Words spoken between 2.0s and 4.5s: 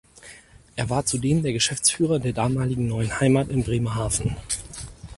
der damaligen Neuen Heimat in Bremerhaven.